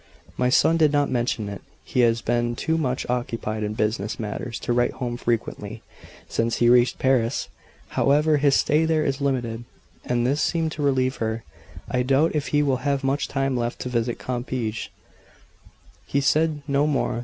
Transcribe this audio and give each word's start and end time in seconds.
"My 0.35 0.49
son 0.49 0.77
did 0.77 0.91
not 0.91 1.11
mention 1.11 1.47
it. 1.47 1.61
He 1.85 1.99
has 1.99 2.23
been 2.23 2.55
too 2.55 2.75
much 2.75 3.07
occupied 3.07 3.61
in 3.61 3.75
business 3.75 4.19
matters 4.19 4.57
to 4.61 4.73
write 4.73 4.93
home 4.93 5.15
frequently, 5.15 5.83
since 6.27 6.55
he 6.55 6.69
reached 6.69 6.97
Paris. 6.97 7.49
However 7.89 8.37
his 8.37 8.55
stay 8.55 8.85
there 8.85 9.05
is 9.05 9.21
limited;" 9.21 9.63
and 10.03 10.25
this 10.25 10.41
seemed 10.41 10.71
to 10.71 10.81
relieve 10.81 11.17
her. 11.17 11.43
"I 11.87 12.01
doubt 12.01 12.33
if 12.33 12.47
he 12.47 12.63
will 12.63 12.77
have 12.77 13.03
much 13.03 13.27
time 13.27 13.55
left 13.55 13.77
to 13.81 13.89
visit 13.89 14.17
Compiegne." 14.17 14.89